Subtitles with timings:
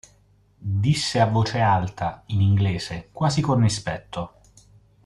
[0.83, 4.41] Disse a voce alta, in inglese, quasi con rispetto.